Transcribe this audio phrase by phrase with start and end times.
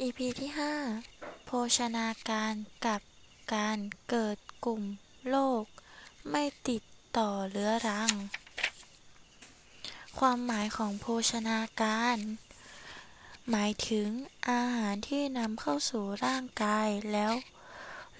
[0.00, 0.50] EP ที่
[0.98, 2.54] 5 โภชนาการ
[2.86, 3.00] กับ
[3.54, 4.82] การเกิดกลุ่ม
[5.28, 5.64] โรค
[6.30, 6.82] ไม่ติด
[7.16, 8.12] ต่อเรื้อรัง
[10.18, 12.16] ความหมายของโภชนาการ
[13.50, 14.08] หมายถึง
[14.50, 17.32] อาหารที่นำเข้าสู่ร่างกายแล้ว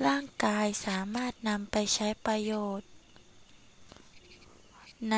[0.06, 2.88] ร่างกายสามารถนำไปใช้ประโยชน์
[5.10, 5.16] ใน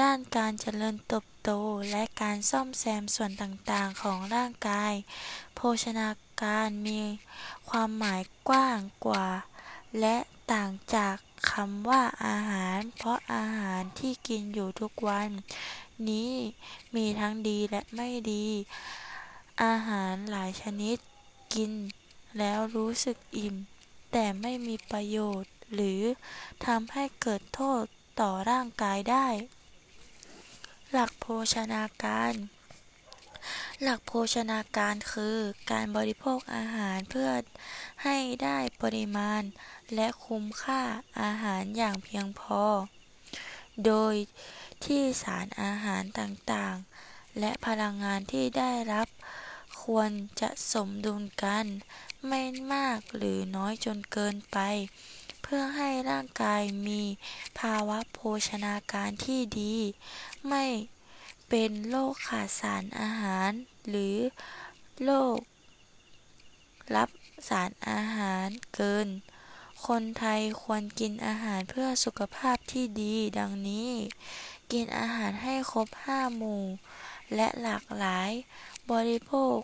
[0.00, 1.50] ด้านการเจริญเติบโต
[1.90, 4.94] และการซ่อมแซมส่วนต่างๆของร่างกาย
[5.54, 6.08] โภชนา
[6.42, 7.00] การมี
[7.68, 9.26] ความหมายกว้างกว่า
[10.00, 10.16] และ
[10.52, 11.16] ต่างจาก
[11.50, 15.30] คำว่าอาหาร เพราะอาหารที่กินอยู่ทุกวัน
[16.08, 16.32] นี้
[16.94, 18.46] มีทั้งดีและไม่ดี
[19.64, 20.96] อาหารหลายชนิด
[21.54, 21.72] กิน
[22.38, 23.56] แล้วรู้สึกอิ่ม
[24.12, 26.00] แต่ไม่มีประโยชน์หรือ
[26.66, 27.82] ทำให้เกิดโทษ
[28.20, 29.26] ต่อร่างกายได้
[30.96, 32.34] หลักโภชนาการ
[33.82, 35.38] หลักโภชนาการคือ
[35.70, 37.30] การบริโภคอาหารเพื่อ
[38.04, 39.42] ให้ได้ปริมาณ
[39.94, 40.82] และคุ้มค่า
[41.22, 42.64] อาหารอย่างเพียงพอ
[43.86, 44.14] โดย
[44.84, 49.08] ที่สารอาหารต่างๆ และพลังงานที่ได้รับ
[49.82, 51.66] ควรจะสมดุลกัน
[52.28, 54.58] ไม่มากหรือน้อยจนเกินไป
[55.54, 57.02] พื่อให้ร่างกายมี
[57.60, 59.76] ภาวะโภชนาการที่ดี
[60.48, 60.64] ไม่
[61.48, 63.50] เป็นโรคขาดสารอาหาร
[63.88, 64.16] หรือ
[65.02, 65.40] โรค
[66.94, 67.08] รับ
[67.48, 69.08] สารอาหารเกิน
[69.86, 73.90] คนไทยควรกินอาหารเพื่อสุขภาพที่ดีดังนี้
[74.72, 76.62] กินอาหารให้ครบห้าหมู่
[77.34, 78.30] และหลากหลาย
[78.90, 79.58] บริโภค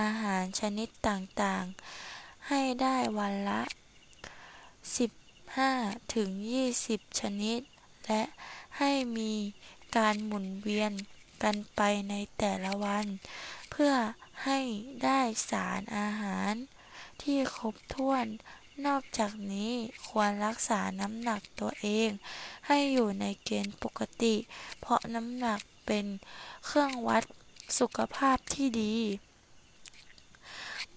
[0.00, 3.62] อาหารชนิดต่างๆ ให้ได้วันละ
[5.56, 6.30] 15ถึง
[6.74, 7.60] 20 ชนิด
[8.06, 8.22] และ
[8.78, 9.32] ให้มี
[9.96, 10.92] การหมุนเวียน
[11.42, 13.06] กันไปในแต่ละวัน
[13.70, 13.92] เพื่อ
[14.44, 14.60] ให้
[15.04, 16.52] ได้สารอาหาร
[17.22, 18.26] ที่ครบถ้วน
[18.86, 19.72] นอกจากนี้
[20.08, 22.08] ควรรักษาน้ำหนักตัวเอง
[22.66, 24.34] ให้อยู่ในเกณฑ์ปกติ
[24.80, 26.06] เพราะน้ำหนักเป็น
[26.66, 27.24] เครื่องวัด
[27.78, 28.96] สุขภาพที่ดี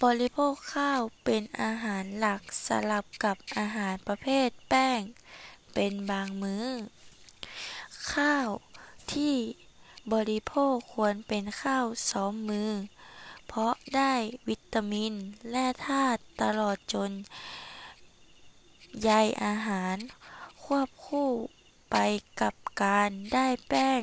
[0.05, 5.01] บริโภคข้าวเป็นอาหารหลักสลับกับอาหารประเภทแป้ง
[5.73, 6.65] เป็นบางมื้อ
[8.13, 8.49] ข้าว
[9.13, 9.35] ที่
[10.13, 12.71] บริโภคควรเป็นข้าวซ้อมมือ
[13.47, 14.13] เพราะได้
[14.49, 15.13] วิตามิน
[15.49, 17.11] แร่ธาตุตลอดจน
[19.03, 19.11] ใย
[19.43, 19.95] อาหาร
[20.63, 21.29] ควบคู่
[21.91, 21.95] ไป
[22.41, 24.01] กับการได้แป้ง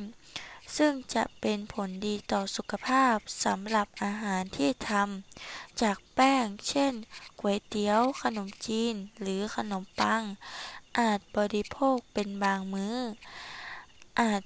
[0.76, 6.92] ซึ่งจะเป็นผลดีต่อสุขภาพสำหรับอาหารที่ทำจากแป้ง เช่น
[7.40, 10.22] ก๋วยเตี๋ยว ขนมจีน หรือขนมปัง
[10.98, 12.96] อาจบริโภคเป็นบางมื้อ
[14.20, 14.42] อาจ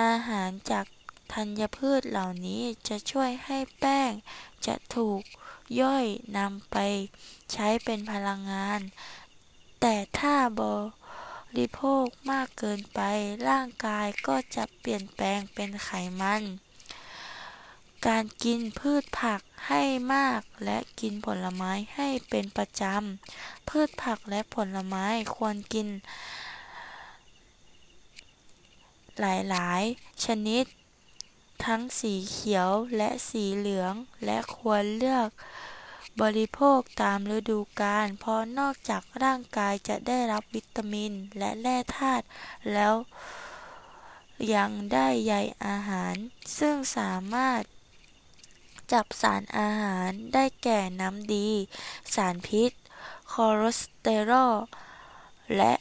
[0.00, 0.86] อาหารจาก
[1.32, 4.10] ธัญพืชเหล่านี้จะช่วยให้แป้ง
[4.66, 5.22] จะถูก
[5.80, 6.76] ย่อยนำไป
[7.52, 8.80] ใช้เป็นพลังงาน
[9.80, 10.84] แต่ถ้าบริ
[11.74, 13.00] โภคมากเกินไป
[13.48, 16.42] ร่างกายก็จะเปลี่ยนแปลงเป็นไขมัน
[18.06, 19.82] การกินพืชผักให้
[20.14, 25.06] มากและกินผลไม้ให้เป็นประจำ พืชผักและผลไม้
[25.36, 25.88] ควรกิน
[29.20, 30.64] หลายๆ ชนิด
[31.64, 33.94] ทั้งสีเขียวและสีเหลือง
[34.24, 35.28] และควรเลือก
[36.22, 42.24] บริโภคตามฤดูกาลเพราะนอกจากร่างกายจะได้รับวิตามินและแร่ธาตุ
[42.72, 42.94] แล้ว
[44.54, 45.34] ยังได้ใย
[45.66, 46.14] อาหาร
[46.58, 47.62] ซึ่งสามารถ
[48.92, 51.50] จับสารอาหารได้แก่น้ำดี
[52.14, 52.70] สารพิษ
[53.32, 54.54] คอเลสเตอรอล
[55.56, 55.74] และ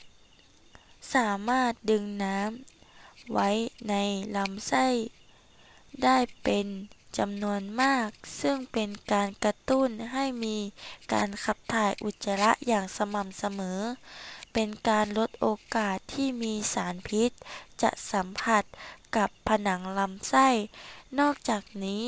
[1.15, 3.49] สามารถดึงน้ำไว้
[3.89, 3.93] ใน
[4.35, 4.87] ลำไส้
[6.03, 6.67] ได้เป็น
[7.17, 8.09] จำนวนมาก
[8.41, 10.57] ซึ่งเป็นการกระตุ้นให้มี
[11.13, 13.79] การขับถ่ายอุจจาระอย่างสม่ำเสมอ
[14.53, 17.31] เป็นการลดโอกาสที่มีสารพิษ
[17.81, 18.63] จะสัมผัส
[19.15, 20.47] กับผนังลำไส้
[21.19, 22.07] นอกจากนี้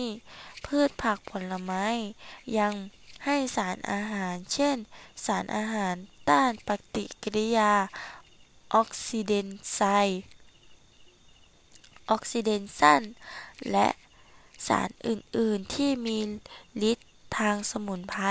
[0.66, 1.86] พืชผักผลไม้
[2.58, 2.74] ยัง
[3.26, 4.78] ให้สารอาหาร เช่น
[5.26, 5.96] สารอาหาร
[6.30, 7.74] ต้านปฏิกิริยา
[8.74, 9.82] ออกซิเดนไซ
[12.10, 13.02] ออกซิเดชัน
[13.72, 13.88] และ
[14.68, 16.18] สารอื่น ๆ ที่มี
[16.92, 18.26] ฤทธิ์ทางสมุนไพร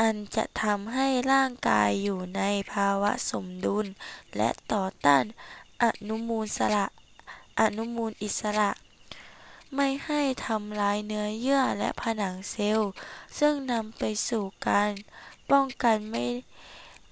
[0.00, 2.42] อันจะทำให้ร่างกายอยู่ใน
[2.72, 3.86] ภาวะสมดุล
[4.36, 5.24] และต่อต้าน
[5.82, 6.86] อนุมูลสระ
[7.60, 8.70] อนุมูลอิสระ
[9.74, 12.90] ไม่ให้ทำลายเนื้อเยื่อและผนังเซลล์
[13.38, 14.90] ซึ่งนำไปสู่การ
[15.50, 16.24] ป้องกันไม่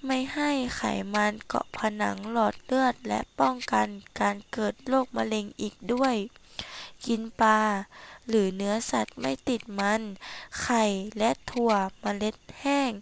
[0.07, 0.83] ไม่ให้ไข
[1.15, 3.87] มันเกาะผนังหลอดเลือด และป้องกัน
[4.21, 6.17] การเกิดโรคมะเร็งอีกด้วย
[7.07, 7.61] กินปลา
[8.29, 10.03] หรือเนื้อสัตว์ไม่ติดมัน
[10.61, 10.85] ไข่
[11.19, 12.93] และถั่วเมล็ดแห้ง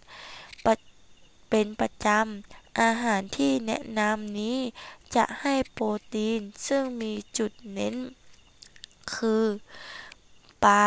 [1.49, 4.57] เป็นประจำ อาหารที่แนะนำนี้
[5.15, 7.95] จะให้โปรตีนซึ่งมีจุดเน้น
[9.13, 9.45] คือ
[10.63, 10.85] ปลา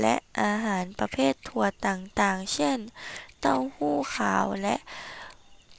[0.00, 2.78] และอาหารประเภทถั่วต่างๆ เช่น
[3.40, 4.76] เต้าหู้ขาวและ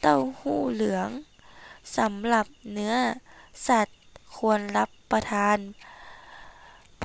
[0.01, 1.09] เต้าหู้เหลือง
[1.97, 2.95] สำหรับเนื้อ
[3.67, 3.99] สัตว์
[4.37, 5.57] ควรรับประทาน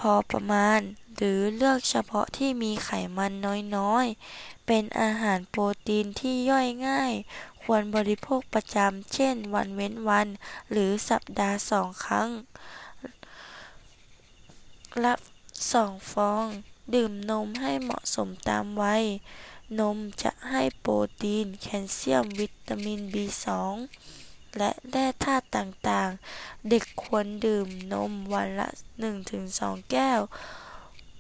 [0.01, 0.81] พอประมาณ
[1.17, 3.33] หรือเลือกเฉพาะที่มีไขมัน
[3.77, 7.13] น้อยๆ เป็นอาหารโปรตีนที่ย่อยง่าย
[7.63, 10.29] ควรบริโภคประจำ เช่น วันเว้นวัน
[10.71, 12.29] หรือสัปดาห์สองครั้ง
[15.05, 15.15] ละ
[15.73, 16.45] สองฟอง
[16.95, 19.05] ดื่มนมให้เหมาะสมตามวัย
[19.81, 23.47] นมจะให้โปรตีน แคลเซียม วิตามิน B2
[24.59, 28.69] และแร่ธาตุต่างๆ เด็กควรดื่มนมวันละ
[29.29, 30.21] 1-2 แก้ว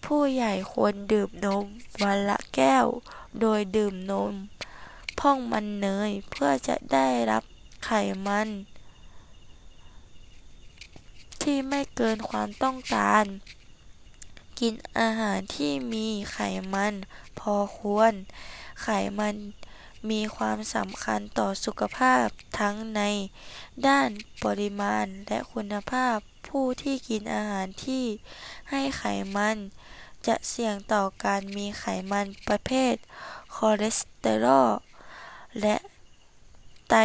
[0.05, 1.65] ผู้ใหญ่ควรดื่มนม
[2.03, 2.87] วันละแก้ว
[3.41, 4.33] โดยดื่มนม
[5.19, 7.45] พ่องมันเนยเพื่อจะได้รับ
[7.85, 7.91] ไข
[8.27, 8.49] มัน
[11.43, 13.25] ที่ไม่เกินความต้องการ
[14.61, 16.39] กินอาหารที่มีไข
[16.75, 16.95] มัน
[17.39, 18.13] พอควร
[18.83, 18.89] ไข
[19.19, 19.35] มัน
[20.11, 22.27] มีความสำคัญต่อสุขภาพ
[22.59, 23.03] ทั้งใน
[23.87, 24.11] ด้าน
[24.45, 26.17] ปริมาณและคุณภาพ
[26.49, 28.05] ผู้ที่กินอาหารที่
[28.71, 29.03] ให้ไข
[29.37, 29.57] มัน
[30.27, 32.95] จะเสี่ยงต่อการมีไขมันประเภท
[33.55, 34.71] คอเลสเตอรอล
[35.61, 35.77] และ
[36.89, 37.01] ไตร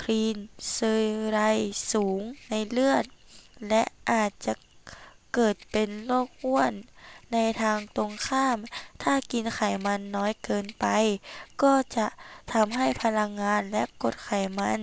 [0.00, 0.36] คลีน
[0.72, 1.02] เซอ
[1.32, 1.38] ไร
[1.92, 3.04] สูงในเลือด
[3.68, 4.54] และอาจจะ
[5.34, 6.72] เกิดเป็นโรคอ้วน
[7.32, 8.58] ในทางตรงข้าม
[9.02, 10.86] ถ้ากินไขมันน้อยเกินไป
[11.62, 12.06] ก็จะ
[12.52, 14.80] ทำให้พลังงานและกรดไขมัน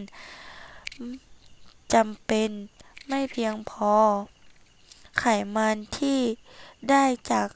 [1.93, 2.49] จำเป็น
[3.07, 3.95] ไม่เพียงพอ
[5.19, 5.25] ไข
[5.55, 6.19] มันที่
[6.89, 7.49] ได้จาก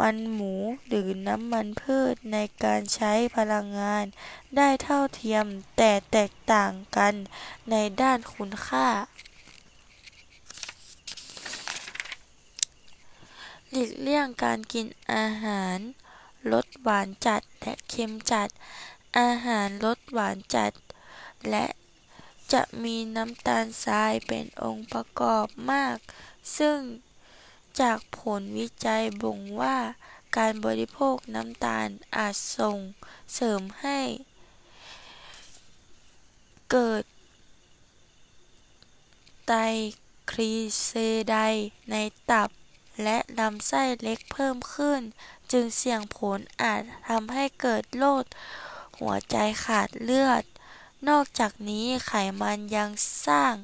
[0.00, 0.54] มันหมู
[0.86, 4.04] หรือน้ำมันพืชในการใช้พลังงาน
[4.56, 5.44] ได้เท่าเทียม
[5.76, 7.14] แต่แตกต่างกัน
[7.70, 8.86] ในด้านคุณค่า
[13.72, 15.78] หลีกเลี่ยงการกินอาหาร
[16.52, 18.48] รสหวานจัดและเค็มจัด
[19.18, 20.72] อาหารรสหวานจัด
[21.50, 21.66] และ
[22.52, 25.96] จะมีน้ำตาลทรายเป็นองค์ประกอบมาก
[26.58, 26.78] ซึ่ง
[27.80, 29.78] จากผลวิจัยบ่งว่า
[30.36, 32.78] การบริโภคน้ำตาลอาจส่ง
[33.34, 34.00] เสริมให้
[36.70, 37.04] เกิด
[39.46, 39.52] ไต
[40.30, 40.52] คลี
[40.84, 40.90] เซ
[41.30, 41.36] ได
[41.90, 41.96] ใน
[42.30, 42.50] ตับ
[43.04, 45.00] และลำไส้เล็กเพิ่มขึ้น
[45.52, 48.24] จึงเสี่ยงผลอาจทำให้เกิดโรค
[48.98, 50.42] หัวใจขาดเลือด
[51.08, 52.90] นอกจากนี้ไขมันยัง
[53.26, 53.54] สร้าง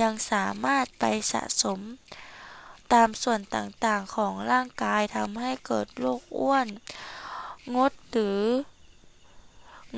[0.00, 1.80] ยังสามารถไปสะสม
[2.92, 6.66] ตามส่วนต่างๆของร่างกายทำให้เกิดโรคอ้วน
[7.74, 8.42] งดหรือ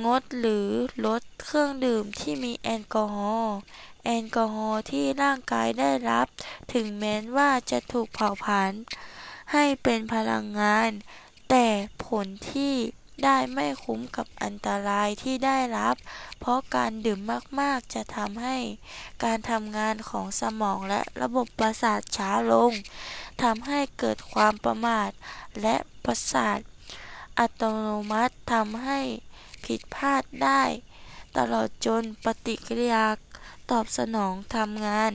[0.04, 0.68] งดหรือ
[1.06, 3.58] ลดเครื่องดื่มที่มีแอลกอฮอล์
[4.04, 6.26] แอลกอฮอล์ที่ร่างกายได้รับ
[6.72, 8.72] ถึงแม้ว่าจะถูกเผาผลาญ
[9.52, 10.90] ให้เป็นพลังงาน
[11.50, 11.66] แต่
[12.04, 12.74] ผลที่
[13.24, 15.96] ได้ไม่คุ้มกับอันตรายที่ได้รับ
[16.40, 17.20] เพราะการดื่ม
[17.60, 18.56] มากๆ จะทำให้
[19.24, 22.72] การทำงานของสมองและระบบประสาทช้าลง
[23.42, 25.10] ทำให้เกิดความประมาท
[25.62, 26.58] และประสาท
[27.38, 29.00] อัตโนมัติทำให้
[29.64, 30.62] ผิดพลาดได้
[31.36, 33.06] ตลอดจนปฏิกิริยา
[33.70, 35.12] ตอบสนองทำงาน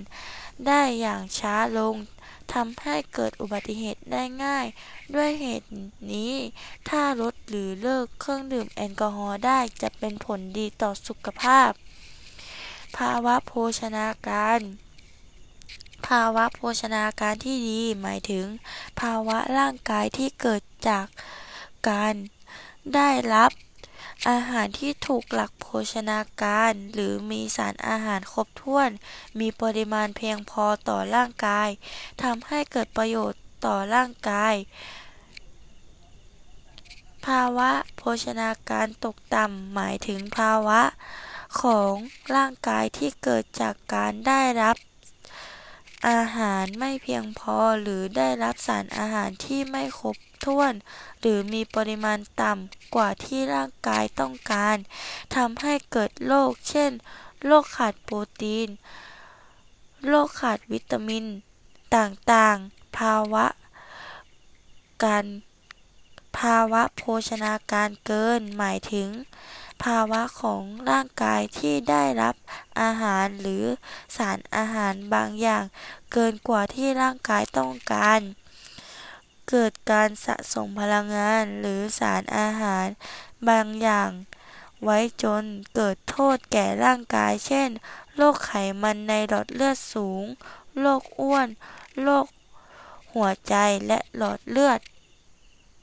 [0.68, 1.96] ได้อย่างช้าลง
[2.54, 4.66] ทำให้เกิดอุบัติเหตุได้ง่าย
[5.16, 5.70] ด้วยเหตุ
[6.14, 6.34] นี้
[6.90, 11.72] ถ้าลดหรือเลิกเครื่องดื่มแอลกอฮอล์ได้จะเป็นผลดีต่อสุขภาพ
[12.98, 14.60] ภาวะโภชนาการ
[16.08, 18.46] ภาวะโภชนาการที่ดีหมายถึง
[19.00, 21.06] ภาวะร่างกายที่เกิดจาก
[21.90, 22.14] การ
[22.96, 23.52] ได้รับ
[24.28, 28.90] อาหารที่ถูกหลักโภชนาการ หรือมีสารอาหารครบถ้วน
[29.40, 31.70] มีปริมาณเพียงพอต่อร่างกาย
[32.24, 34.54] ทำให้เกิดประโยชน์ต่อร่างกาย
[37.26, 40.82] ภาวะโภชนาการตกต่ำหมายถึงภาวะ
[41.62, 41.94] ของ
[42.36, 44.78] ร่างกายที่เกิดจากการได้รับ
[46.10, 50.74] อาหารไม่เพียงพอหรือได้รับสารอาหารที่ไม่ครบ ถ้วน
[51.20, 54.78] หรือมีปริมาณต่ำกว่าที่ร่างกายต้องการ
[55.36, 56.92] ทำให้เกิดโรคเช่น
[57.46, 58.70] โรคขาดโปรตีน
[60.08, 61.26] โรคขาดวิตามิน
[61.96, 63.46] ต่างๆ ภาวะ
[65.04, 65.26] การ
[66.38, 69.10] ภาวะโภชนาการเกินหมายถึง
[69.84, 72.36] ภาวะของร่างกายที่ได้รับ
[72.82, 73.64] อาหารหรือ
[74.18, 75.64] สารอาหารบางอย่าง
[76.12, 78.22] เกินกว่าที่ร่างกายต้องการ
[79.50, 82.88] เกิดการสะสมพลังงานหรือสารอาหาร
[83.50, 84.10] บางอย่าง
[84.84, 85.44] ไว้จน
[85.76, 87.70] เกิดโทษแก่ร่างกาย เช่น
[88.16, 88.52] โรคไข
[88.82, 90.24] มันในหลอดเลือดสูง
[90.80, 91.48] โรคอ้วน
[92.02, 92.26] โรค
[93.14, 93.56] หัวใจ
[93.88, 94.80] และหลอดเลือด